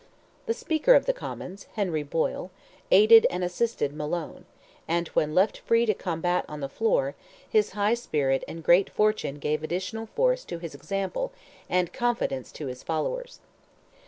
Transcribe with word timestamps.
The 0.47 0.55
Speaker 0.55 0.95
of 0.95 1.05
the 1.05 1.13
Commons, 1.13 1.67
Henry 1.73 2.01
Boyle, 2.01 2.49
aided 2.89 3.27
and 3.29 3.43
assisted 3.43 3.93
Malone, 3.93 4.45
and 4.87 5.07
when 5.09 5.35
left 5.35 5.59
free 5.59 5.85
to 5.85 5.93
combat 5.93 6.43
on 6.49 6.59
the 6.59 6.67
floor, 6.67 7.13
his 7.47 7.73
high 7.73 7.93
spirit 7.93 8.43
and 8.47 8.63
great 8.63 8.89
fortune 8.89 9.35
gave 9.37 9.61
additional 9.61 10.07
force 10.07 10.43
to 10.45 10.57
his 10.57 10.73
example 10.73 11.31
and 11.69 11.93
confidence 11.93 12.51
to 12.53 12.65
his 12.65 12.81
followers. 12.81 13.41